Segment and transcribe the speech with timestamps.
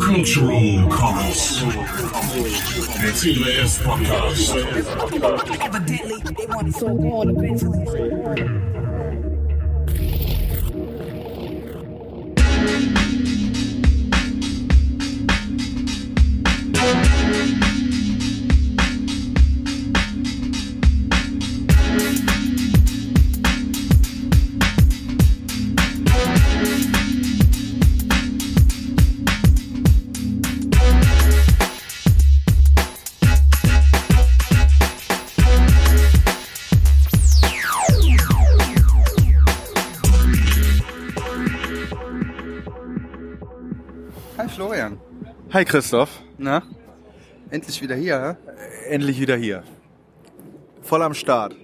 [0.00, 1.60] Cultural Commons.
[1.60, 4.54] The TVS Podcast.
[5.60, 7.28] Evidently, they want so-called
[45.58, 46.62] Hi Christoph, Na?
[47.50, 48.92] Endlich wieder hier, hä?
[48.94, 49.64] endlich wieder hier.
[50.82, 51.56] Voll am Start.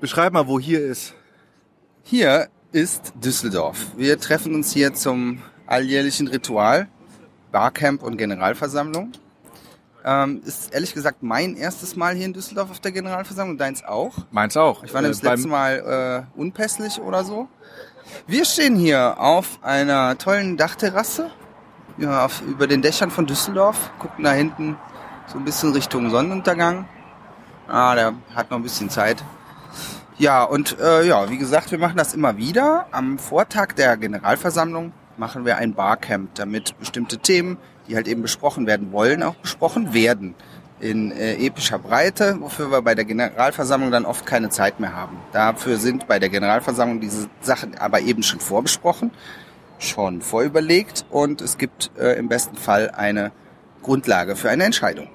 [0.00, 1.14] Beschreib mal, wo hier ist.
[2.02, 3.78] Hier ist Düsseldorf.
[3.96, 6.88] Wir treffen uns hier zum alljährlichen Ritual,
[7.52, 9.12] Barcamp und Generalversammlung.
[10.04, 14.12] Ähm, ist ehrlich gesagt mein erstes Mal hier in Düsseldorf auf der Generalversammlung, deins auch.
[14.32, 14.82] Meins auch.
[14.82, 17.46] Ich war nämlich Äh, das letzte Mal äh, unpässlich oder so.
[18.26, 21.30] Wir stehen hier auf einer tollen Dachterrasse
[21.98, 24.76] ja, auf, über den Dächern von Düsseldorf, gucken da hinten
[25.26, 26.86] so ein bisschen Richtung Sonnenuntergang.
[27.68, 29.22] Ah, der hat noch ein bisschen Zeit.
[30.18, 32.86] Ja, und äh, ja, wie gesagt, wir machen das immer wieder.
[32.92, 38.66] Am Vortag der Generalversammlung machen wir ein Barcamp, damit bestimmte Themen, die halt eben besprochen
[38.66, 40.34] werden wollen, auch besprochen werden.
[40.80, 45.16] In äh, epischer Breite, wofür wir bei der Generalversammlung dann oft keine Zeit mehr haben.
[45.32, 49.12] Dafür sind bei der Generalversammlung diese Sachen aber eben schon vorbesprochen,
[49.84, 53.32] schon vorüberlegt und es gibt äh, im besten Fall eine
[53.82, 55.08] Grundlage für eine Entscheidung.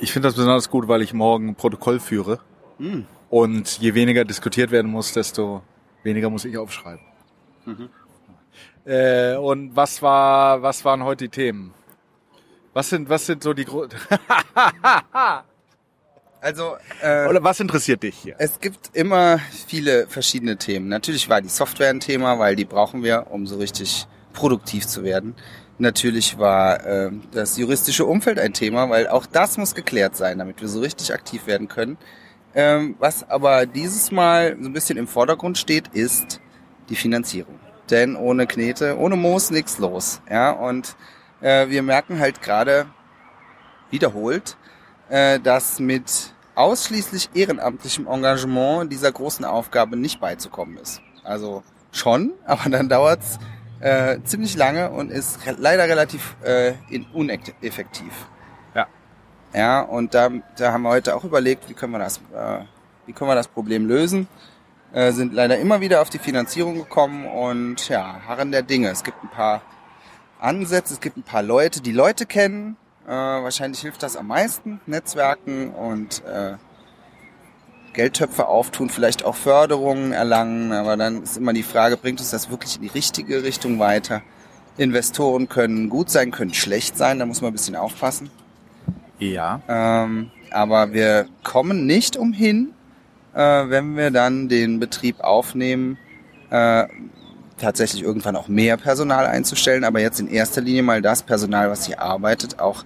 [0.00, 2.40] Ich finde das besonders gut, weil ich morgen Protokoll führe.
[2.78, 3.06] Hm.
[3.30, 5.62] Und je weniger diskutiert werden muss, desto
[6.02, 7.04] weniger muss ich aufschreiben.
[7.64, 7.88] Mhm.
[8.84, 11.72] Äh, und was war, was waren heute die Themen?
[12.74, 13.86] Was sind, was sind so die Gro
[16.42, 18.34] Also äh, Oder was interessiert dich hier?
[18.38, 20.88] Es gibt immer viele verschiedene Themen.
[20.88, 25.04] Natürlich war die Software ein Thema, weil die brauchen wir, um so richtig produktiv zu
[25.04, 25.36] werden.
[25.78, 30.60] Natürlich war äh, das juristische Umfeld ein Thema, weil auch das muss geklärt sein, damit
[30.60, 31.96] wir so richtig aktiv werden können.
[32.56, 36.40] Ähm, was aber dieses Mal so ein bisschen im Vordergrund steht, ist
[36.88, 37.60] die Finanzierung.
[37.88, 40.20] Denn ohne Knete, ohne Moos nichts los.
[40.28, 40.96] Ja, und
[41.40, 42.86] äh, wir merken halt gerade
[43.90, 44.56] wiederholt,
[45.08, 51.00] äh, dass mit ausschließlich ehrenamtlichem Engagement dieser großen Aufgabe nicht beizukommen ist.
[51.24, 53.38] Also schon, aber dann dauert's
[53.80, 56.74] äh, ziemlich lange und ist re leider relativ äh,
[57.12, 58.12] uneffektiv.
[58.74, 58.86] Ja.
[59.54, 62.60] Ja, und da, da haben wir heute auch überlegt, wie können wir das, äh,
[63.06, 64.28] wie können wir das Problem lösen.
[64.92, 68.90] Äh, sind leider immer wieder auf die Finanzierung gekommen und ja, harren der Dinge.
[68.90, 69.62] Es gibt ein paar
[70.38, 72.76] Ansätze, es gibt ein paar Leute, die Leute kennen.
[73.06, 76.54] Äh, wahrscheinlich hilft das am meisten, Netzwerken und äh,
[77.92, 82.50] Geldtöpfe auftun, vielleicht auch Förderungen erlangen, aber dann ist immer die Frage, bringt uns das
[82.50, 84.22] wirklich in die richtige Richtung weiter?
[84.78, 88.30] Investoren können gut sein, können schlecht sein, da muss man ein bisschen aufpassen.
[89.18, 89.60] Ja.
[89.68, 92.72] Ähm, aber wir kommen nicht umhin,
[93.34, 95.98] äh, wenn wir dann den Betrieb aufnehmen,
[96.50, 96.86] äh,
[97.62, 101.86] tatsächlich irgendwann auch mehr Personal einzustellen, aber jetzt in erster Linie mal das Personal, was
[101.86, 102.84] hier arbeitet, auch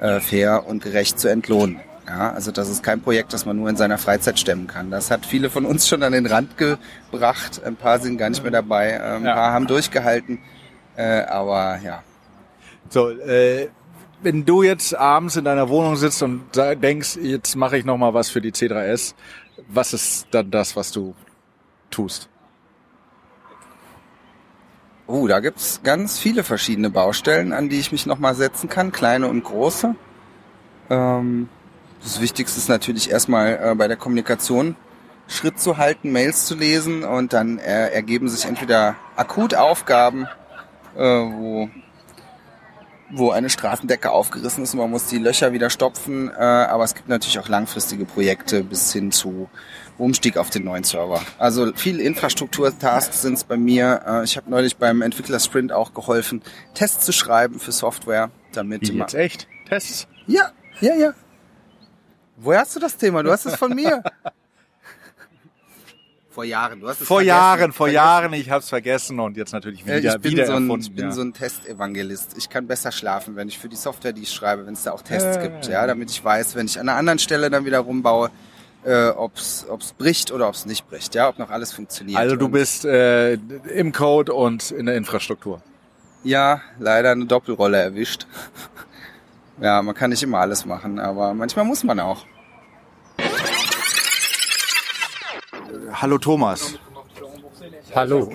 [0.00, 1.80] äh, fair und gerecht zu entlohnen.
[2.06, 4.90] Ja, also das ist kein Projekt, das man nur in seiner Freizeit stemmen kann.
[4.90, 7.60] Das hat viele von uns schon an den Rand gebracht.
[7.64, 9.34] Ein paar sind gar nicht mehr dabei, äh, ein Ja.
[9.34, 10.38] paar haben durchgehalten.
[10.96, 12.02] Äh, aber ja,
[12.90, 13.68] So, äh,
[14.22, 18.14] wenn du jetzt abends in deiner Wohnung sitzt und denkst, jetzt mache ich noch mal
[18.14, 19.14] was für die C3S,
[19.68, 21.14] was ist dann das, was du
[21.90, 22.28] tust?
[25.10, 29.26] Oh, da gibt's ganz viele verschiedene Baustellen, an die ich mich nochmal setzen kann, kleine
[29.26, 29.94] und große.
[30.90, 31.48] Ähm,
[32.02, 34.76] das Wichtigste ist natürlich erstmal äh, bei der Kommunikation
[35.26, 40.26] Schritt zu halten, Mails zu lesen und dann äh, ergeben sich entweder akut Aufgaben,
[40.94, 41.70] äh, wo,
[43.10, 46.94] wo eine Straßendecke aufgerissen ist und man muss die Löcher wieder stopfen, äh, aber es
[46.94, 49.48] gibt natürlich auch langfristige Projekte bis hin zu
[49.96, 51.20] Umstieg auf den neuen Server.
[51.38, 54.02] Also viel Infrastrukturtasks sind es bei mir.
[54.06, 56.42] Äh, ich habe neulich beim Entwicklersprint auch geholfen,
[56.74, 59.48] Tests zu schreiben für Software, damit Wie jetzt echt?
[59.68, 60.06] Tests?
[60.26, 60.50] ja,
[60.80, 61.14] ja, ja.
[62.36, 63.22] Woher hast du das Thema?
[63.22, 64.02] Du hast es von mir.
[66.38, 66.78] Vor Jahren.
[66.78, 67.28] Du hast es Vor vergessen.
[67.36, 67.94] Jahren, vor Vergessen.
[68.06, 70.86] Jahren, ich hab's vergessen und jetzt natürlich Äh, wieder, ich bin, wieder so ein, erfunden.
[70.86, 71.10] ich bin ja.
[71.10, 72.36] so ein Testevangelist.
[72.38, 74.92] Ich kann besser schlafen, wenn ich für die Software, die ich schreibe, wenn es da
[74.92, 75.42] auch Tests Äh.
[75.48, 78.30] gibt, ja, damit ich weiß, wenn ich an einer anderen Stelle dann wieder rumbaue,
[78.84, 82.20] äh, ob's ob's bricht oder ob's nicht bricht, ja, ob noch alles funktioniert.
[82.20, 83.32] also du bist äh,
[83.74, 85.60] im Code und in der Infrastruktur.
[86.22, 88.28] Ja, leider eine Doppelrolle erwischt.
[89.60, 92.24] Ja, man kann nicht immer alles machen, aber manchmal muss man auch.
[95.92, 96.78] Hallo Thomas.
[97.94, 98.28] Hallo.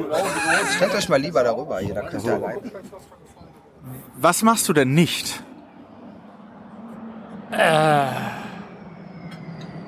[0.75, 2.71] Stellt euch mal lieber darüber, hier, da könnt ihr allein.
[4.15, 5.43] Was machst du denn nicht?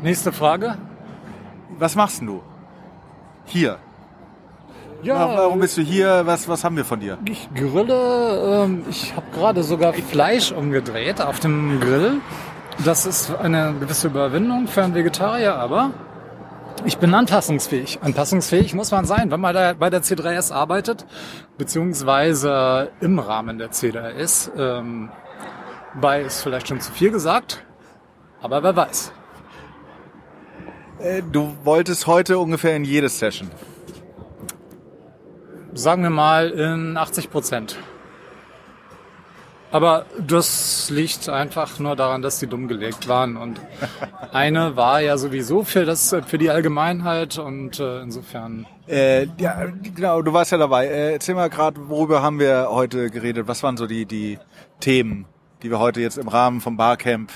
[0.01, 0.77] Nächste Frage.
[1.77, 2.41] Was machst denn du?
[3.45, 3.79] Hier.
[5.03, 6.25] Ja, warum bist du hier?
[6.25, 7.17] Was, was haben wir von dir?
[7.25, 8.63] ich grille.
[8.65, 12.21] Ähm, ich habe gerade sogar Fleisch umgedreht auf dem Grill.
[12.83, 15.91] Das ist eine gewisse Überwindung für einen Vegetarier, aber
[16.83, 17.99] ich bin anpassungsfähig.
[18.01, 21.05] Anpassungsfähig muss man sein, wenn man da bei der C3S arbeitet,
[21.57, 24.51] beziehungsweise im Rahmen der C3S.
[24.57, 25.09] Ähm,
[25.99, 27.63] bei ist vielleicht schon zu viel gesagt,
[28.41, 29.13] aber wer weiß.
[30.99, 33.49] Äh, Du wolltest heute ungefähr in jede Session.
[35.73, 37.77] Sagen wir mal in 80 Prozent.
[39.75, 43.35] Aber das liegt einfach nur daran, dass die dumm gelegt waren.
[43.35, 43.59] Und
[44.31, 48.67] eine war ja sowieso für, das, für die Allgemeinheit und äh, insofern.
[48.87, 50.87] Äh, ja, genau, du warst ja dabei.
[50.87, 53.49] Äh, erzähl mal gerade, worüber haben wir heute geredet?
[53.49, 54.39] Was waren so die, die
[54.79, 55.25] Themen,
[55.61, 57.33] die wir heute jetzt im Rahmen vom Barcamp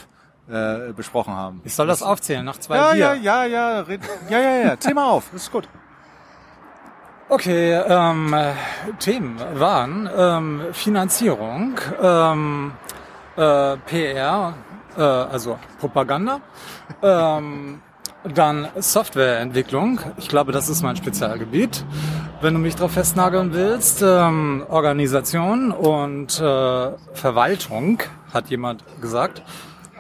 [0.50, 1.60] äh, besprochen haben?
[1.66, 3.00] Ich soll das aufzählen nach zwei Ja, Bier.
[3.00, 4.00] ja, ja, ja, red,
[4.30, 4.80] ja, ja, ja.
[4.80, 5.68] Zähl mal auf, das ist gut.
[7.32, 8.54] Okay, ähm, äh,
[8.98, 12.72] Themen waren ähm, Finanzierung, ähm,
[13.38, 14.56] äh, PR,
[14.98, 16.42] äh, also Propaganda,
[17.04, 17.82] ähm,
[18.24, 20.00] dann Softwareentwicklung.
[20.18, 21.86] Ich glaube, das ist mein Spezialgebiet.
[22.42, 28.02] Wenn du mich darauf festnageln willst, ähm, Organisation und äh, Verwaltung,
[28.34, 29.44] hat jemand gesagt.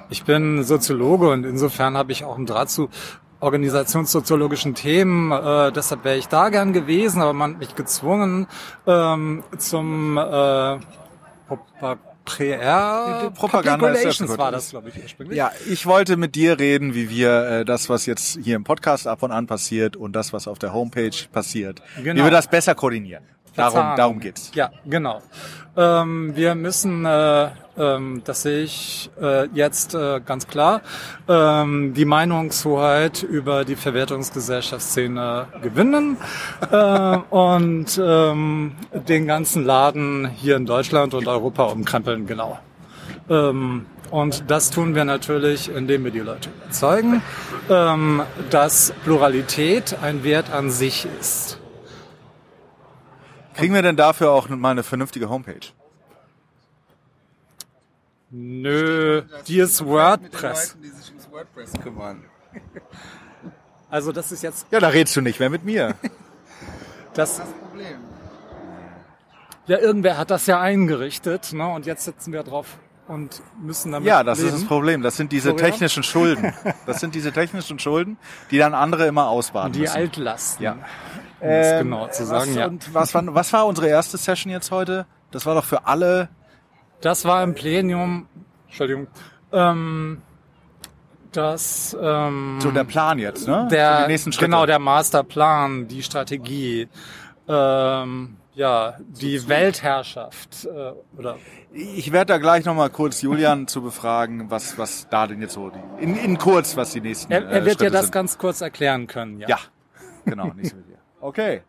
[0.09, 2.89] Ich bin Soziologe und insofern habe ich auch einen Draht zu
[3.39, 5.31] organisationssoziologischen Themen.
[5.31, 8.47] Äh, deshalb wäre ich da gern gewesen, aber man hat mich gezwungen
[8.87, 10.77] ähm, zum äh,
[12.25, 14.37] PR Die Propaganda ist gut.
[14.37, 15.35] war das, glaube ich, ursprünglich.
[15.37, 19.07] Ja, ich wollte mit dir reden, wie wir äh, das, was jetzt hier im Podcast
[19.07, 22.23] ab und an passiert und das, was auf der Homepage passiert, wie Genau.
[22.25, 23.23] wir das besser koordinieren.
[23.59, 24.51] Darum, darum geht's.
[24.53, 25.21] Ja, genau.
[25.77, 30.81] Ähm, wir müssen, äh, ähm, das sehe ich äh, jetzt äh, ganz klar,
[31.27, 36.17] ähm, die Meinungshoheit über die Verwertungsgesellschaftsszene gewinnen
[36.71, 38.75] äh, und ähm,
[39.07, 42.59] den ganzen Laden hier in Deutschland und Europa umkrempeln, genau.
[43.29, 47.21] Ähm, und das tun wir natürlich, indem wir die Leute überzeugen,
[47.69, 51.58] ähm, dass Pluralität ein Wert an sich ist.
[53.59, 55.59] Kriegen wir denn dafür auch mal eine vernünftige Homepage?
[58.31, 60.77] Nö, die ist WordPress.
[60.81, 62.23] die sich ums WordPress kümmern.
[63.89, 65.95] Also das ist jetzt Ja, da redst du nicht mehr mit mir.
[67.13, 67.37] das.
[67.37, 67.97] Das Problem.
[69.65, 71.67] Ja, irgendwer hat das ja eingerichtet, ne?
[71.67, 72.77] Und jetzt sitzen wir drauf
[73.07, 74.49] und müssen damit Ja, das leben.
[74.49, 75.01] ist das Problem.
[75.01, 75.71] Das sind diese Florian?
[75.71, 76.53] technischen Schulden.
[76.85, 78.17] Das sind diese technischen Schulden,
[78.51, 79.95] die dann andere immer ausbaden Die müssen.
[79.95, 80.63] Altlasten.
[80.63, 80.77] Ja.
[81.41, 82.65] Ähm, genau zu sagen, was, ja.
[82.67, 85.05] Und was war, was war unsere erste Session jetzt heute?
[85.31, 86.29] Das war doch für alle.
[87.01, 88.27] Das war im Plenum,
[88.67, 89.07] Entschuldigung,
[89.51, 90.21] ähm,
[91.31, 93.67] das ähm, So der Plan jetzt, ne?
[93.71, 94.45] Der, die nächsten Schritte.
[94.45, 96.89] genau, der Masterplan, die Strategie,
[97.47, 101.37] ähm, ja, die Weltherrschaft äh, oder
[101.71, 105.69] Ich werde da gleich nochmal kurz Julian zu befragen, was, was da denn jetzt so,
[105.69, 108.11] die, in, in kurz, was die nächsten er, er äh, wird dir Schritte das sind.
[108.11, 109.39] ganz kurz erklären können.
[109.39, 109.47] Ja.
[109.47, 109.59] Ja,
[110.25, 110.75] genau, nicht so.
[111.21, 111.61] Okay.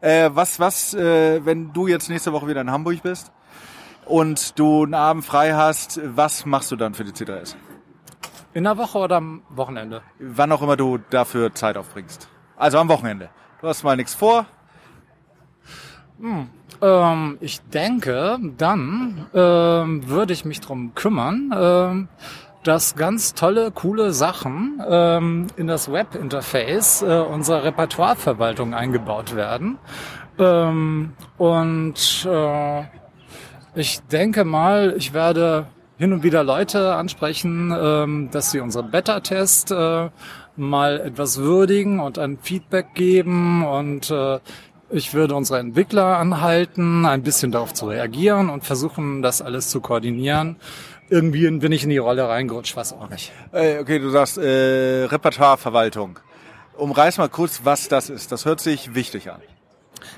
[0.00, 3.32] Äh, was, was, äh, wenn du jetzt nächste Woche wieder in Hamburg bist
[4.06, 7.54] und du einen Abend frei hast, was machst du dann für die C3S?
[8.52, 10.02] In der Woche oder am Wochenende?
[10.18, 12.28] Wann auch immer du dafür Zeit aufbringst.
[12.56, 13.30] Also am Wochenende.
[13.60, 14.46] Du hast mal nichts vor.
[16.82, 22.08] Ähm, ich denke, dann ähm, würde ich mich drum kümmern, ähm,
[22.62, 29.78] dass ganz tolle, coole Sachen ähm, in das Webinterface äh, unserer Repertoireverwaltung eingebaut werden.
[30.38, 32.82] Ähm, und äh,
[33.74, 39.70] ich denke mal, ich werde hin und wieder Leute ansprechen, ähm, dass sie unseren Beta-Test
[39.70, 40.10] äh,
[40.56, 44.40] mal etwas würdigen und ein Feedback geben und äh,
[44.92, 49.80] ich würde unsere Entwickler anhalten, ein bisschen darauf zu reagieren und versuchen, das alles zu
[49.80, 50.56] koordinieren.
[51.10, 53.32] Irgendwie bin ich in die Rolle reingerutscht, was auch nicht.
[53.52, 56.20] Äh, okay, du sagst äh, Repertoireverwaltung.
[56.76, 58.30] Umreiß mal kurz, was das ist.
[58.32, 59.40] Das hört sich wichtig an.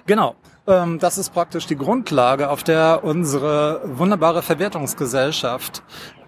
[0.07, 0.37] Genau.
[0.67, 5.83] Ähm, das ist praktisch die Grundlage, auf der unsere wunderbare Verwertungsgesellschaft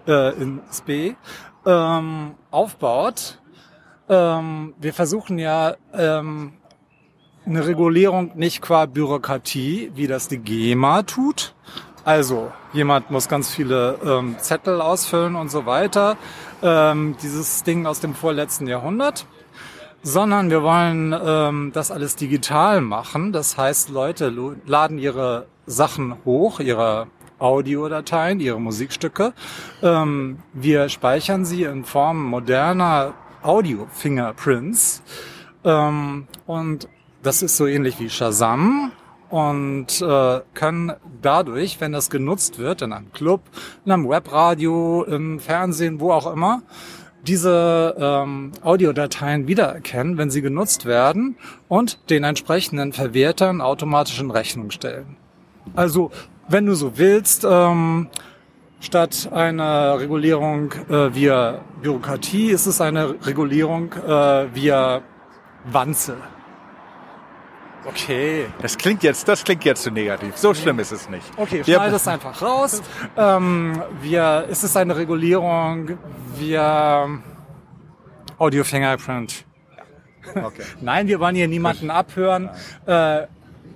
[0.07, 1.15] äh, in SB
[1.65, 3.39] ähm, aufbaut.
[4.09, 6.53] Ähm, wir versuchen ja ähm,
[7.45, 11.53] eine Regulierung nicht qua Bürokratie, wie das die GEMA tut.
[12.05, 16.17] Also jemand muss ganz viele ähm, Zettel ausfüllen und so weiter.
[16.61, 19.25] Ähm, dieses Ding aus dem vorletzten Jahrhundert.
[20.03, 23.33] Sondern wir wollen ähm, das alles digital machen.
[23.33, 24.31] Das heißt, Leute
[24.67, 27.07] laden ihre Sachen hoch, ihre
[27.39, 29.33] Audiodateien, ihre Musikstücke.
[29.81, 35.01] Ähm, wir speichern sie in Form moderner Audio-Fingerprints.
[35.63, 36.87] Ähm, und
[37.23, 38.91] das ist so ähnlich wie Shazam
[39.35, 43.41] und äh, können dadurch, wenn das genutzt wird in einem Club,
[43.83, 46.61] in einem Webradio, im Fernsehen, wo auch immer,
[47.27, 51.35] diese ähm, Audiodateien wiedererkennen, wenn sie genutzt werden
[51.67, 55.17] und den entsprechenden Verwertern automatisch in Rechnung stellen.
[55.75, 56.11] Also,
[56.47, 58.07] wenn du so willst, ähm,
[58.79, 65.01] statt einer Regulierung äh, via Bürokratie ist es eine Regulierung äh, via
[65.65, 66.15] Wanze.
[67.87, 68.47] Okay.
[68.61, 70.35] Das klingt jetzt, das klingt jetzt zu negativ.
[70.37, 71.25] So schlimm ist es nicht.
[71.37, 72.81] Okay, Wir- schneid es einfach raus.
[73.17, 75.97] Ähm, wir, ist es eine Regulierung
[76.35, 77.07] via
[78.37, 79.45] Audio Fingerprint?
[80.33, 80.63] Okay.
[80.81, 82.49] Nein, wir wollen hier niemanden abhören.
[82.85, 83.27] Äh,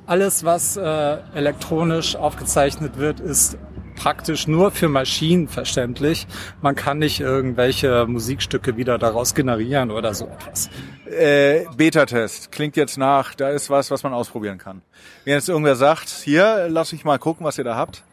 [0.07, 3.57] alles, was äh, elektronisch aufgezeichnet wird, ist
[3.99, 6.25] praktisch nur für Maschinen verständlich.
[6.61, 10.69] Man kann nicht irgendwelche Musikstücke wieder daraus generieren oder so etwas.
[11.05, 14.81] Äh, Beta-Test klingt jetzt nach, da ist was, was man ausprobieren kann.
[15.25, 18.03] Wenn jetzt irgendwer sagt, hier, lass ich mal gucken, was ihr da habt.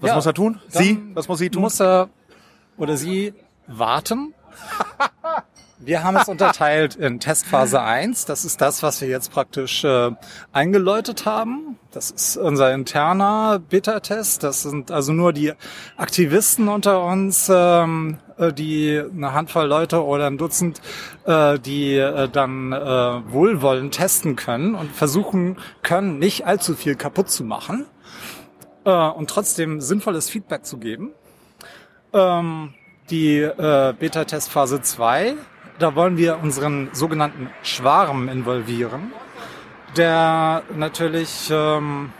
[0.00, 0.60] Was Ja, muss er tun?
[0.68, 0.98] Sie?
[1.12, 1.60] Was muss sie tun?
[1.62, 2.08] Muss er
[2.78, 3.34] oder sie
[3.66, 4.32] warten.
[5.84, 8.24] Wir haben es unterteilt in Testphase 1.
[8.26, 10.12] Das ist das, was wir jetzt praktisch äh,
[10.52, 11.76] eingeläutet haben.
[11.90, 14.44] Das ist unser interner Beta-Test.
[14.44, 15.52] Das sind also nur die
[15.96, 20.80] Aktivisten unter uns, ähm, äh, die eine Handvoll Leute oder ein Dutzend,
[21.26, 22.76] äh, die äh, dann äh,
[23.32, 27.86] wohlwollend testen können und versuchen können, nicht allzu viel kaputt zu machen
[28.84, 31.10] äh, und trotzdem sinnvolles Feedback zu geben.
[32.12, 32.74] Ähm,
[33.10, 35.34] die äh, Beta-Test Phase 2,
[35.82, 39.12] da wollen wir unseren sogenannten Schwarm involvieren,
[39.96, 42.12] der natürlich ähm,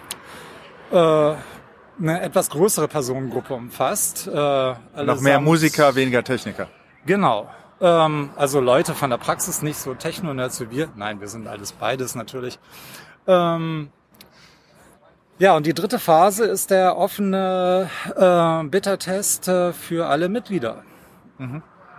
[0.91, 4.27] äh, eine etwas größere Personengruppe umfasst.
[4.27, 4.33] Äh,
[5.05, 6.69] Noch mehr Musiker, weniger Techniker.
[7.07, 7.49] Genau.
[7.81, 10.89] Ähm, also Leute von der Praxis, nicht so Techno-Nerds wie wir.
[10.97, 12.59] Nein, wir sind alles beides natürlich.
[13.27, 13.91] Ähm,
[15.39, 20.83] ja, und die dritte Phase ist der offene äh, Beta-Test äh, für alle Mitglieder.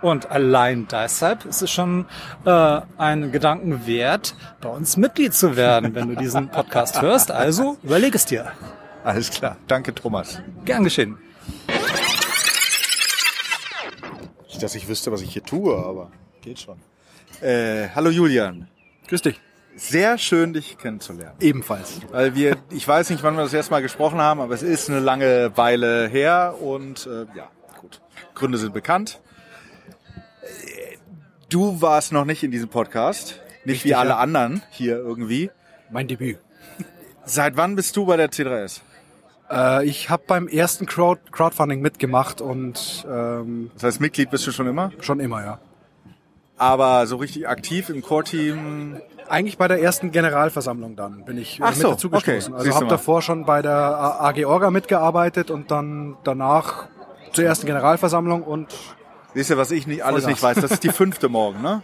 [0.04, 2.04] Und allein deshalb ist es schon
[2.44, 7.30] äh, ein Gedanken wert, bei uns Mitglied zu werden, wenn du diesen Podcast hörst.
[7.30, 8.52] Also überleg es dir.
[9.02, 9.56] Alles klar.
[9.66, 10.42] Danke, Thomas.
[10.66, 11.16] Gern geschehen.
[14.46, 16.10] Nicht, dass ich wüsste, was ich hier tue, aber
[16.42, 16.76] geht schon.
[17.40, 18.68] Äh, hallo Julian.
[19.08, 19.40] Grüß dich.
[19.74, 21.36] Sehr schön, dich kennenzulernen.
[21.40, 22.02] Ebenfalls.
[22.10, 24.90] Weil wir, ich weiß nicht, wann wir das erste Mal gesprochen haben, aber es ist
[24.90, 27.48] eine lange Weile her und äh, ja,
[27.80, 28.02] gut.
[28.34, 29.18] Gründe sind bekannt.
[31.48, 34.18] Du warst noch nicht in diesem Podcast, nicht Richtig, wie alle ja.
[34.18, 35.50] anderen hier irgendwie.
[35.90, 36.38] Mein Debüt.
[37.24, 38.80] Seit wann bist du bei der C3S?
[39.50, 44.52] Äh, ich habe beim ersten Crowd Crowdfunding mitgemacht und ähm, Das heißt, Mitglied bist du
[44.52, 45.58] schon immer, schon immer, ja.
[46.56, 49.00] aber so richtig aktiv im Core-Team.
[49.28, 52.40] Eigentlich bei der ersten Generalversammlung dann bin ich äh, Ach mit so, dazu okay.
[52.52, 56.88] Also habe davor schon bei der AG Orga mitgearbeitet und dann danach
[57.32, 58.74] zur ersten Generalversammlung und
[59.34, 60.58] Siehst du, was ich nicht, alles nicht weiß?
[60.60, 61.82] Das ist die fünfte morgen, ne?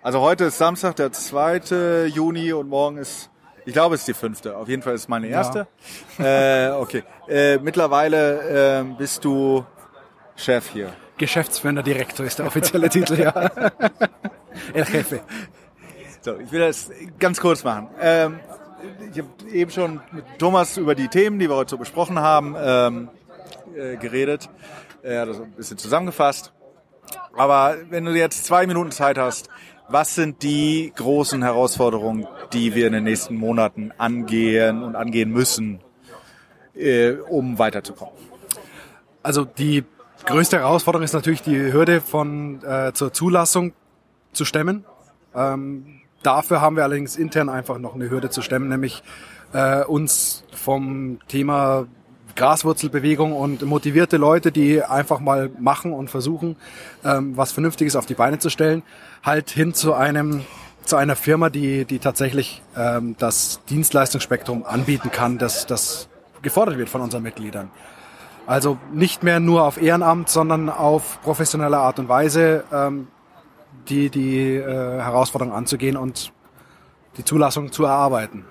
[0.00, 2.06] Also heute ist Samstag, der 2.
[2.06, 3.30] Juni und morgen ist,
[3.64, 4.56] ich glaube, es ist die fünfte.
[4.56, 5.66] Auf jeden Fall ist es meine erste.
[6.18, 7.02] Äh, okay.
[7.28, 9.64] Äh, mittlerweile ähm, bist du
[10.36, 10.92] Chef hier.
[11.18, 13.30] Geschäftsführender Direktor ist der offizielle Titel, ja.
[14.72, 15.20] El Jefe.
[16.20, 17.88] So, ich will das ganz kurz machen.
[18.00, 18.40] Ähm,
[19.12, 22.54] ich habe eben schon mit Thomas über die Themen, die wir heute so besprochen haben,
[22.58, 23.08] ähm,
[23.76, 24.48] äh, geredet.
[25.04, 26.52] Hat das ein bisschen zusammengefasst.
[27.34, 29.48] Aber wenn du jetzt zwei Minuten Zeit hast,
[29.88, 35.80] was sind die großen Herausforderungen, die wir in den nächsten Monaten angehen und angehen müssen,
[36.74, 38.14] äh, um weiterzukommen?
[39.22, 39.84] Also die
[40.24, 43.72] größte Herausforderung ist natürlich die Hürde von äh, zur Zulassung
[44.32, 44.84] zu stemmen.
[45.34, 49.02] Ähm, dafür haben wir allerdings intern einfach noch eine Hürde zu stemmen, nämlich
[49.52, 51.86] äh, uns vom Thema
[52.36, 56.56] Graswurzelbewegung und motivierte Leute, die einfach mal machen und versuchen,
[57.04, 58.82] ähm, was Vernünftiges auf die Beine zu stellen,
[59.22, 60.44] halt hin zu einem
[60.84, 66.08] zu einer Firma, die die tatsächlich ähm, das Dienstleistungsspektrum anbieten kann, das das
[66.42, 67.70] gefordert wird von unseren Mitgliedern.
[68.46, 73.06] Also nicht mehr nur auf Ehrenamt, sondern auf professionelle Art und Weise ähm,
[73.88, 76.32] die, die äh, Herausforderung anzugehen und
[77.16, 78.44] die Zulassung zu erarbeiten.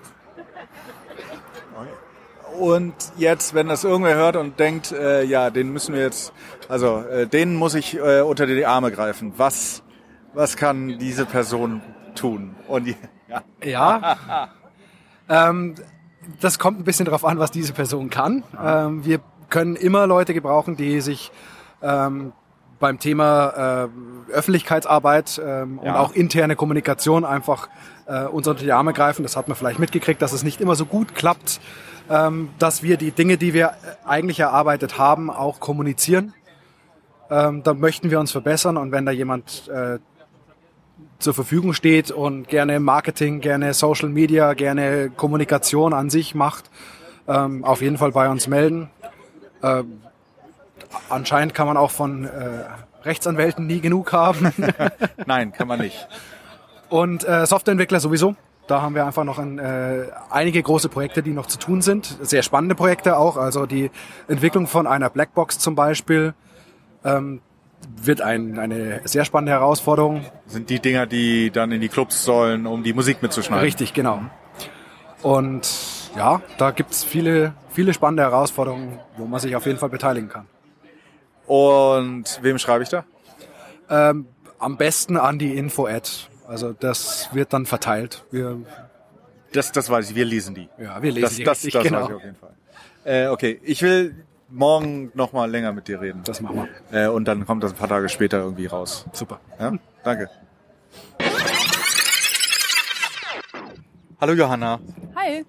[2.62, 6.32] Und jetzt, wenn das irgendwer hört und denkt, äh, ja, den müssen wir jetzt,
[6.68, 9.32] also äh, denen muss ich äh, unter die Arme greifen.
[9.36, 9.82] Was,
[10.32, 11.80] was kann diese Person
[12.14, 12.54] tun?
[12.68, 13.42] Und ja.
[13.64, 14.16] Ja.
[15.28, 15.74] ähm,
[16.40, 18.44] das kommt ein bisschen darauf an, was diese Person kann.
[18.64, 19.18] Ähm, wir
[19.50, 21.32] können immer Leute gebrauchen, die sich
[21.82, 22.32] ähm,
[22.78, 23.88] beim Thema
[24.30, 25.98] äh, Öffentlichkeitsarbeit ähm, und Ja.
[25.98, 27.68] auch interne Kommunikation einfach
[28.06, 29.24] äh, uns unter die Arme greifen.
[29.24, 31.60] Das hat man vielleicht mitgekriegt, dass es nicht immer so gut klappt,
[32.12, 33.72] ähm, dass wir die Dinge, die wir
[34.04, 36.34] eigentlich erarbeitet haben, auch kommunizieren.
[37.30, 39.98] Ähm, da möchten wir uns verbessern und wenn da jemand äh,
[41.18, 46.70] zur Verfügung steht und gerne Marketing, gerne Social Media, gerne Kommunikation an sich macht,
[47.26, 48.90] ähm, auf jeden Fall bei uns melden.
[49.62, 50.02] Ähm,
[51.08, 52.64] anscheinend kann man auch von äh,
[53.04, 54.52] Rechtsanwälten nie genug haben.
[55.26, 56.06] Nein, kann man nicht.
[56.90, 58.36] Und äh, Softwareentwickler sowieso.
[58.66, 62.16] Da haben wir einfach noch ein, äh, einige große Projekte, die noch zu tun sind.
[62.22, 63.36] Sehr spannende Projekte auch.
[63.36, 63.90] Also die
[64.28, 66.34] Entwicklung von einer Blackbox zum Beispiel
[67.04, 67.40] ähm,
[67.96, 70.24] wird ein, eine sehr spannende Herausforderung.
[70.46, 73.64] Sind die Dinger, die dann in die Clubs sollen, um die Musik mitzuschneiden.
[73.64, 74.20] Richtig, genau.
[75.22, 75.68] Und
[76.16, 80.46] ja, da gibt's viele, viele spannende Herausforderungen, wo man sich auf jeden Fall beteiligen kann.
[81.46, 83.04] Und wem schreibe ich da?
[83.90, 84.26] Ähm,
[84.58, 86.08] am besten an die Info-Ad.
[86.52, 88.26] Also das wird dann verteilt.
[88.30, 88.58] Wir,
[89.54, 90.68] Das, das weiß ich, wir lesen die.
[90.76, 92.00] ja, wir lesen Das, die das, richtig, das genau.
[92.02, 92.50] weiß ich auf jeden Fall.
[93.04, 94.14] Äh, okay, ich will
[94.50, 96.20] morgen noch mal länger mit dir reden.
[96.26, 97.04] Das machen wir.
[97.06, 99.06] Äh, und dann kommt das ein paar Tage später irgendwie raus.
[99.14, 99.40] Super.
[99.58, 99.72] Ja?
[100.04, 100.28] Danke.
[104.20, 104.78] Hallo Johanna.
[105.16, 105.46] Hi.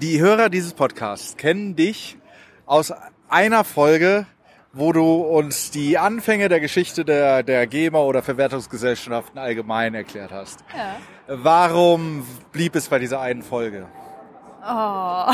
[0.00, 2.18] Die Hörer dieses Podcasts kennen dich
[2.66, 2.92] aus
[3.28, 4.26] einer Folge,
[4.72, 10.64] wo du uns die Anfänge der Geschichte der, der GEMA oder Verwertungsgesellschaften allgemein erklärt hast.
[10.76, 10.96] Ja.
[11.26, 13.86] Warum blieb es bei dieser einen Folge?
[14.62, 15.32] Oh.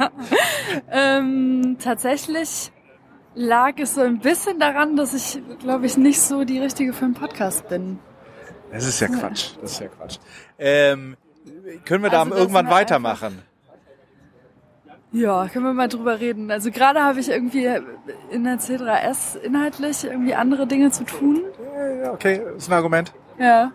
[0.90, 2.72] ähm, tatsächlich
[3.34, 7.04] lag es so ein bisschen daran, dass ich, glaube ich, nicht so die richtige für
[7.04, 7.98] einen Podcast bin.
[8.72, 9.50] Das ist ja Quatsch.
[9.60, 10.18] Das ist ja Quatsch.
[10.58, 11.16] Ähm,
[11.84, 13.42] können wir da Also das irgendwann wir weitermachen?
[15.12, 16.50] Ja, können wir mal drüber reden.
[16.50, 17.68] Also gerade habe ich irgendwie
[18.30, 21.42] in der C3S inhaltlich irgendwie andere Dinge zu tun.
[22.12, 23.12] Okay, ist ein Argument.
[23.38, 23.72] Ja.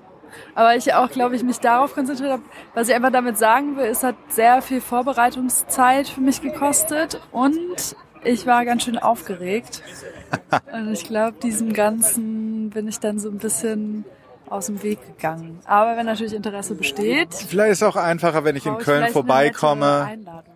[0.54, 2.42] Aber ich auch, glaube ich, mich darauf konzentriert habe.
[2.74, 7.96] Was ich einfach damit sagen will, es hat sehr viel Vorbereitungszeit für mich gekostet und
[8.24, 9.84] ich war ganz schön aufgeregt.
[10.74, 14.04] Und ich glaube, diesem Ganzen bin ich dann so ein bisschen
[14.50, 15.60] aus dem Weg gegangen.
[15.66, 19.04] Aber wenn natürlich Interesse besteht, Vielleicht ist es auch einfacher, wenn ich in ich Köln
[19.04, 20.06] eine vorbeikomme.
[20.10, 20.55] Einladung.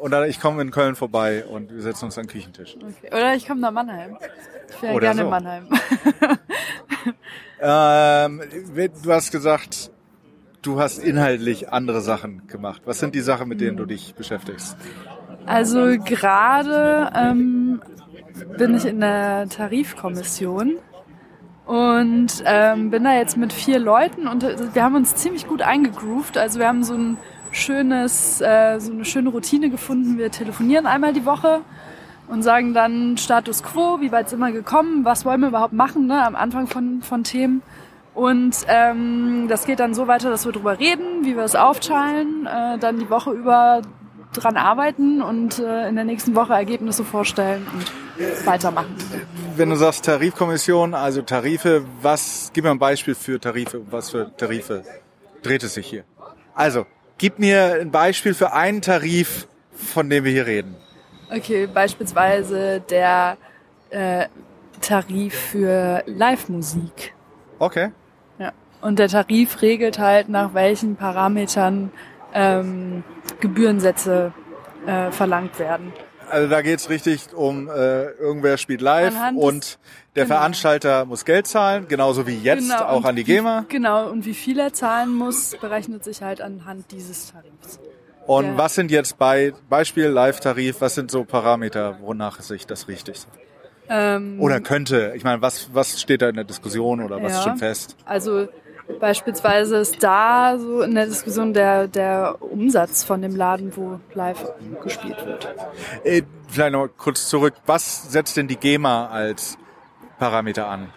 [0.00, 2.76] Oder ich komme in Köln vorbei und wir setzen uns an den Küchentisch.
[2.76, 3.14] Okay.
[3.14, 4.18] Oder ich komme nach Mannheim.
[4.70, 5.24] Ich wäre gerne so.
[5.24, 5.68] in Mannheim.
[7.60, 8.42] Ähm,
[9.02, 9.90] du hast gesagt,
[10.60, 12.82] du hast inhaltlich andere Sachen gemacht.
[12.84, 14.76] Was sind die Sachen, mit denen du dich beschäftigst?
[15.46, 17.82] Also gerade ähm,
[18.58, 20.74] bin ich in der Tarifkommission
[21.64, 25.62] und ähm, bin da jetzt mit vier Leuten und äh, wir haben uns ziemlich gut
[25.62, 26.36] eingegroovt.
[26.36, 27.16] Also wir haben so ein
[27.54, 30.18] schönes, äh, so eine schöne Routine gefunden.
[30.18, 31.60] Wir telefonieren einmal die Woche
[32.28, 36.06] und sagen dann Status Quo, wie weit sind wir gekommen, was wollen wir überhaupt machen
[36.06, 37.62] ne, am Anfang von, von Themen.
[38.14, 42.46] Und ähm, das geht dann so weiter, dass wir drüber reden, wie wir es aufteilen,
[42.46, 43.82] äh, dann die Woche über
[44.32, 48.94] dran arbeiten und äh, in der nächsten Woche Ergebnisse vorstellen und weitermachen.
[49.56, 54.36] Wenn du sagst Tarifkommission, also Tarife, was, gib mir ein Beispiel für Tarife, was für
[54.36, 54.84] Tarife
[55.42, 56.04] dreht es sich hier?
[56.54, 56.86] Also,
[57.18, 60.76] gib mir ein Beispiel für einen Tarif, von dem wir hier reden.
[61.30, 63.36] Okay, beispielsweise der
[63.90, 64.26] äh,
[64.80, 67.14] Tarif für Live-Musik.
[67.58, 67.90] Okay.
[68.38, 68.52] Ja.
[68.80, 71.90] Und der Tarif regelt halt, nach welchen Parametern
[72.34, 73.04] ähm,
[73.40, 74.32] Gebührensätze
[74.86, 75.92] äh, verlangt werden.
[76.30, 79.78] Also da geht's richtig um, äh, irgendwer spielt live Anhand des- und
[80.16, 80.36] der genau.
[80.36, 83.64] Veranstalter muss Geld zahlen, genauso wie jetzt Genau, auch an die wie- GEMA.
[83.68, 87.78] Genau, und wie viel er zahlen muss, berechnet sich halt anhand dieses Tarifs.
[88.26, 88.58] Und Ja.
[88.58, 93.26] was sind jetzt bei Beispiel Live-Tarif, was sind so Parameter, wonach sich das richtig
[93.86, 95.12] Ähm, Oder könnte?
[95.14, 97.38] Ich meine, was, was steht da in der Diskussion oder was Ja.
[97.40, 97.96] ist schon fest?
[98.06, 98.48] Also
[99.00, 104.44] beispielsweise ist da so in der Diskussion der, der Umsatz von dem Laden, wo live
[104.82, 105.54] gespielt wird.
[106.04, 107.54] Äh, vielleicht noch kurz zurück.
[107.66, 109.58] Was setzt denn die GEMA als
[110.18, 110.88] Parameter an?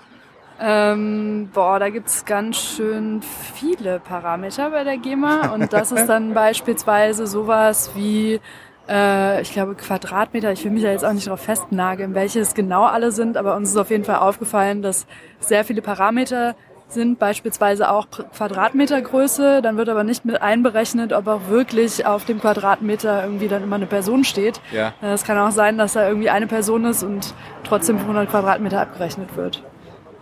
[0.60, 6.34] Ähm, boah, da gibt's ganz schön viele Parameter bei der GEMA und das ist dann
[6.34, 8.39] beispielsweise sowas wie,
[8.89, 10.52] äh, ich glaube, Quadratmeter.
[10.52, 13.56] Ich will mich da jetzt auch nicht drauf festnageln, welche es genau alle sind, aber
[13.56, 15.06] uns ist auf jeden Fall aufgefallen, dass
[15.39, 16.56] sehr viele Parameter
[16.89, 18.08] sind beispielsweise auch
[18.71, 19.62] Quadratmetergröße.
[19.62, 23.76] Dann wird aber nicht mit einberechnet, ob auch wirklich auf dem Quadratmeter irgendwie dann immer
[23.76, 24.62] eine Person steht.
[24.71, 24.93] Ja.
[25.02, 28.82] Äh, Es kann auch sein, dass da irgendwie eine Person ist und trotzdem 100 Quadratmeter
[28.82, 29.63] abgerechnet wird.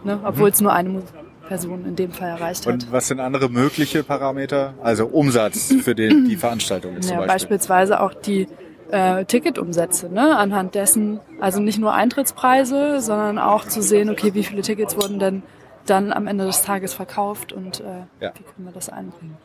[0.04, 0.20] Ne?
[0.24, 1.02] Obwohl es nur eine
[1.48, 2.74] Person in dem Fall erreicht hat.
[2.74, 4.74] Und was sind andere mögliche Parameter?
[4.82, 7.34] Also Umsatz für den, die Veranstaltung jetzt Ja, zum Beispiel.
[7.34, 8.48] beispielsweise auch die
[8.92, 10.38] äh, Ticketumsätze, ne?
[10.38, 15.20] anhand dessen, also nicht nur Eintrittspreise, sondern auch zu sehen, okay, wie viele Tickets wurden
[15.20, 15.44] denn
[15.86, 17.84] dann am Ende des Tages verkauft und äh,
[18.20, 18.34] Ja.
[18.36, 19.38] wie können wir das einbringen.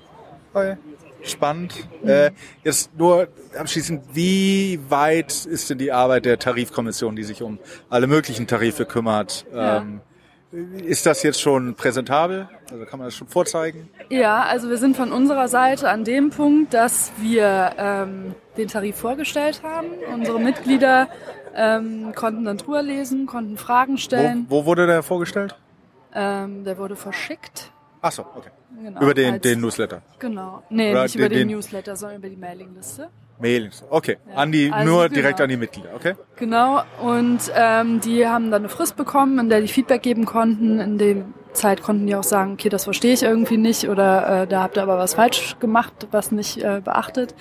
[0.52, 0.76] Okay.
[1.22, 1.74] Spannend.
[2.04, 2.30] Äh,
[2.64, 7.58] jetzt nur abschließend, wie weit ist denn die Arbeit der Tarifkommission, die sich um
[7.90, 9.44] alle möglichen Tarife kümmert?
[9.54, 9.78] Ja.
[9.78, 10.00] Ähm,
[10.82, 12.48] ist das jetzt schon präsentabel?
[12.72, 13.88] Also kann man das schon vorzeigen?
[14.08, 18.96] Ja, also wir sind von unserer Seite an dem Punkt, dass wir ähm, den Tarif
[18.96, 19.88] vorgestellt haben.
[20.12, 21.08] Unsere Mitglieder
[21.54, 24.46] ähm, konnten dann drüber lesen, konnten Fragen stellen.
[24.48, 25.54] Wo, wo wurde der vorgestellt?
[26.14, 27.70] Ähm, der wurde verschickt.
[28.02, 28.50] Ach so, okay.
[28.82, 30.02] Genau, Über den, als- den Newsletter.
[30.18, 30.62] Genau.
[30.70, 33.08] Nee, Oder nicht über den- den, den- Newsletter, sondern über die Mailingliste.
[33.38, 33.82] Mailings.
[33.88, 34.18] Okay.
[34.34, 35.14] An die, Also nur genau.
[35.14, 36.14] direkt an die Mitglieder, okay?
[36.36, 40.78] Genau, und ähm, die haben dann eine Frist bekommen, in der die Feedback geben konnten.
[40.78, 41.16] In der
[41.54, 44.76] Zeit konnten die auch sagen, okay, das verstehe ich irgendwie nicht oder äh, da habt
[44.76, 47.34] ihr aber was falsch gemacht, was nicht äh, beachtet.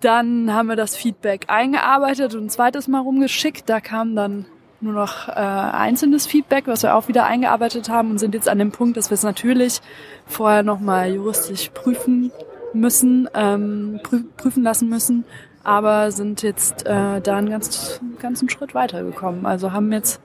[0.00, 3.68] Dann haben wir das Feedback eingearbeitet und ein zweites Mal rumgeschickt.
[3.68, 4.46] Da kam dann
[4.80, 8.58] nur noch äh, einzelnes Feedback, was wir auch wieder eingearbeitet haben und sind jetzt an
[8.58, 9.80] dem Punkt, dass wir es natürlich
[10.26, 12.32] vorher nochmal juristisch prüfen
[12.72, 15.24] müssen, ähm, prü prüfen lassen müssen,
[15.64, 19.46] aber sind jetzt äh, da einen ganz, ganzen Schritt weitergekommen.
[19.46, 20.20] Also haben jetzt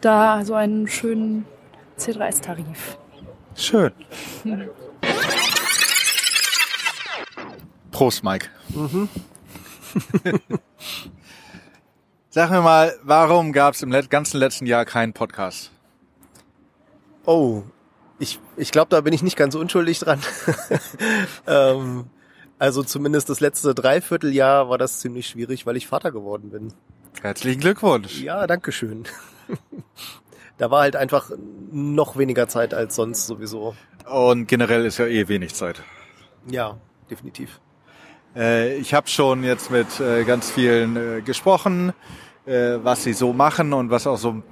[0.00, 1.46] da so einen schönen
[1.98, 2.98] C3S-Tarif.
[3.54, 3.92] Schön.
[7.92, 8.48] Prost, Mike.
[12.34, 15.70] Sag mir mal, warum gab es im ganzen letzten Jahr keinen Podcast?
[17.26, 17.62] Oh,
[18.18, 20.18] ich, ich glaube, da bin ich nicht ganz unschuldig dran.
[21.46, 22.06] ähm,
[22.58, 26.72] also zumindest das letzte Dreivierteljahr war das ziemlich schwierig, weil ich Vater geworden bin.
[27.20, 28.22] Herzlichen Glückwunsch.
[28.22, 29.04] Ja, danke schön.
[30.56, 31.30] da war halt einfach
[31.70, 33.76] noch weniger Zeit als sonst sowieso.
[34.10, 35.82] Und generell ist ja eh wenig Zeit.
[36.46, 36.78] Ja,
[37.10, 37.60] definitiv.
[38.34, 41.92] Äh, ich habe schon jetzt mit äh, ganz vielen äh, gesprochen,
[42.44, 44.42] was sie so machen und was auch so ein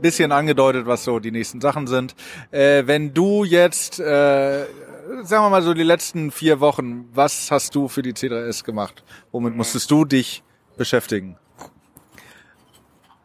[0.00, 2.14] bisschen angedeutet, was so die nächsten Sachen sind.
[2.50, 4.64] Äh, wenn du jetzt, äh,
[5.22, 9.04] sagen wir mal so die letzten vier Wochen, was hast du für die C3S gemacht?
[9.30, 10.42] Womit musstest du dich
[10.76, 11.36] beschäftigen?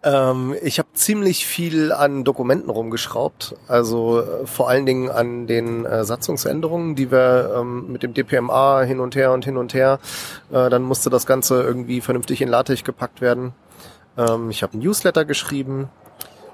[0.02, 5.86] Ähm, ich habe ziemlich viel an Dokumenten rumgeschraubt, also äh, vor allen Dingen an den
[5.86, 10.00] äh, Satzungsänderungen, die wir ähm, mit dem DPMA hin und her und hin und her.
[10.52, 13.54] Äh, dann musste das Ganze irgendwie vernünftig in LaTeX gepackt werden.
[14.20, 15.90] Ähm, ich habe ein Newsletter geschrieben,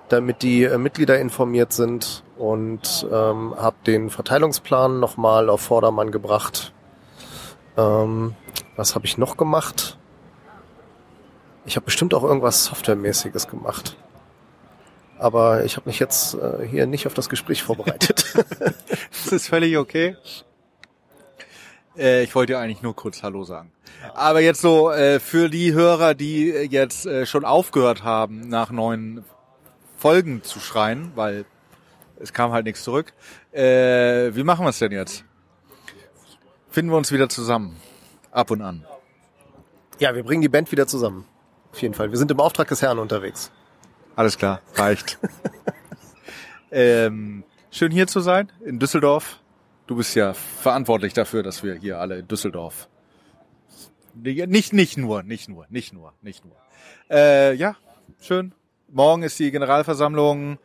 [0.10, 6.74] damit die äh, Mitglieder informiert sind und ähm, habe den Verteilungsplan nochmal auf Vordermann gebracht.
[7.76, 8.36] Ähm,
[8.76, 9.98] was habe ich noch gemacht?
[11.66, 13.98] Ich habe bestimmt auch irgendwas Softwaremäßiges gemacht.
[15.18, 18.26] Aber ich habe mich jetzt äh, hier nicht auf das Gespräch vorbereitet.
[19.26, 20.16] Das ist völlig okay.
[21.98, 23.72] Äh, ich wollte ja eigentlich nur kurz Hallo sagen.
[24.14, 28.72] Aber jetzt so äh, für die Hörer, die äh, jetzt äh, schon aufgehört haben, nach
[28.72, 29.24] neuen
[29.98, 31.46] Folgen zu schreien, weil
[32.20, 33.14] es kam halt nichts zurück.
[33.52, 35.24] Äh, wie machen wir es denn jetzt?
[36.70, 37.78] Finden wir uns wieder zusammen.
[38.32, 38.86] Ab und an.
[40.00, 41.26] ja, wir bringen die Band wieder zusammen.
[41.72, 42.12] Auf jeden Fall.
[42.12, 43.52] Wir sind im Auftrag des Herrn unterwegs.
[44.16, 45.18] Alles klar, reicht.
[46.72, 49.40] ähm, schön hier zu sein, in Düsseldorf.
[49.88, 52.88] Du bist ja verantwortlich dafür, dass wir hier alle in Düsseldorf.
[54.16, 56.56] Nicht, nicht nur, nicht nur, nicht nur, nicht nur.
[57.10, 57.76] Äh, ja,
[58.20, 58.54] schön.
[58.90, 60.58] Morgen ist die Generalversammlung.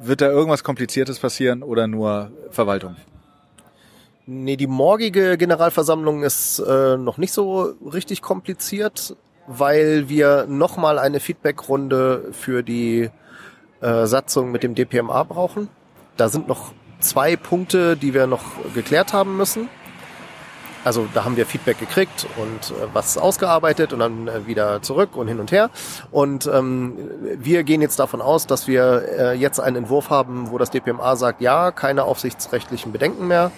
[0.00, 2.96] Wird da irgendwas Kompliziertes passieren oder nur Verwaltung?
[4.26, 11.20] Nee, die morgige Generalversammlung ist äh, noch nicht so richtig kompliziert, weil wir nochmal eine
[11.20, 13.10] Feedbackrunde für die
[13.82, 15.68] äh, Satzung mit dem DPMA brauchen.
[16.16, 16.72] Da sind noch
[17.04, 18.42] zwei Punkte, die wir noch
[18.74, 19.68] geklärt haben müssen.
[20.84, 25.16] Also da haben wir Feedback gekriegt und äh, was ausgearbeitet und dann äh, wieder zurück
[25.16, 25.70] und hin und her.
[26.10, 26.98] Und ähm,
[27.38, 31.16] wir gehen jetzt davon aus, dass wir äh, jetzt einen Entwurf haben, wo das DPMA
[31.16, 33.50] sagt, ja, keine aufsichtsrechtlichen Bedenken mehr.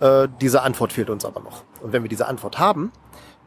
[0.00, 1.62] Äh, diese Antwort fehlt uns aber noch.
[1.82, 2.90] Und wenn wir diese Antwort haben,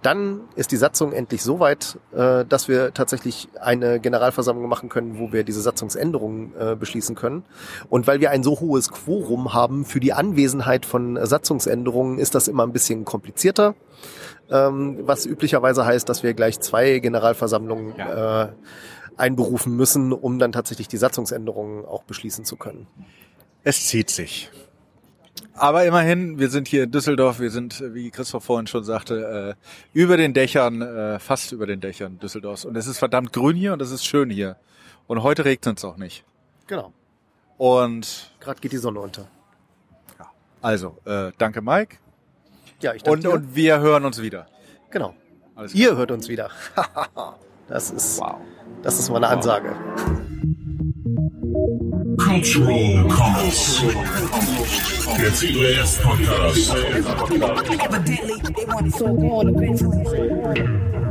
[0.06, 5.18] dann ist die Satzung endlich so weit, äh, dass wir tatsächlich eine Generalversammlung machen können,
[5.18, 7.44] wo wir diese Satzungsänderungen äh, beschließen können.
[7.89, 12.48] Und weil wir ein so hohes Quorum haben für die Anwesenheit von Satzungsänderungen, ist das
[12.48, 13.74] immer ein bisschen komplizierter.
[14.52, 18.50] Ähm, was üblicherweise heißt, dass wir gleich zwei Generalversammlungen äh,
[19.18, 22.86] einberufen müssen, um dann tatsächlich die Satzungsänderungen auch beschließen zu können.
[23.63, 24.52] Es zieht sich.
[25.56, 29.56] Aber immerhin, wir sind hier in Düsseldorf, wir sind, äh, wie Christoph vorhin schon sagte,
[29.58, 32.65] äh, über den Dächern, äh, fast über den Dächern Düsseldorfs.
[32.65, 34.58] Und es ist verdammt grün hier und es ist schön hier.
[35.08, 36.24] Und heute regnet es auch nicht.
[36.68, 36.91] Genau.
[37.58, 39.28] Und Gerade geht die Sonne unter.
[40.62, 41.98] also, äh, danke Mike.
[42.82, 43.32] Ja, ich danke Und, dir.
[43.34, 44.48] und wir hören uns wieder.
[44.91, 45.13] genau.
[45.74, 46.50] Ihr hört uns wieder.
[47.70, 48.36] das ist, Wow.
[48.84, 49.74] das ist mal eine Ansage.
[52.18, 53.82] Cultural Commons.
[55.18, 56.76] Der CBS Podcast.
[57.80, 61.05] Evidently, they want it so gone eventually.